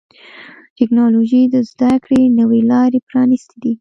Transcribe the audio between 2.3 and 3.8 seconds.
نوي لارې پرانستې دي.